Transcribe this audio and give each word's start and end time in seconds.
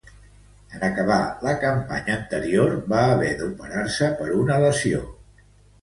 En 0.77 0.85
acabar 0.87 1.17
la 1.49 1.53
campanya 1.65 2.17
anterior 2.21 2.75
va 2.97 3.05
haver 3.13 3.31
d'operar-se 3.45 4.13
per 4.23 4.31
una 4.43 4.63
lesió. 4.69 5.09